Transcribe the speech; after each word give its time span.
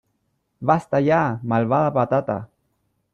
¡Basta 0.69 0.99
ya, 0.99 1.39
malvada 1.43 1.93
patata! 1.93 2.39